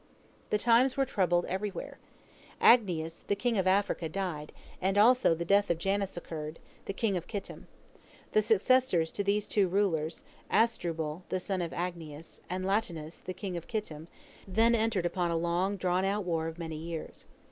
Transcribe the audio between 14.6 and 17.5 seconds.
entered upon a long drawn out war of many years.